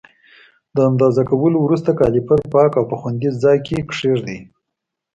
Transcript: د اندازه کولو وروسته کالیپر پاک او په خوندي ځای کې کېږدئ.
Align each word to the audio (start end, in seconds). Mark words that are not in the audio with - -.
د 0.75 0.77
اندازه 0.89 1.21
کولو 1.29 1.57
وروسته 1.61 1.89
کالیپر 1.99 2.39
پاک 2.53 2.71
او 2.79 2.85
په 2.91 2.95
خوندي 3.01 3.29
ځای 3.43 3.57
کې 3.65 3.77
کېږدئ. 3.91 4.39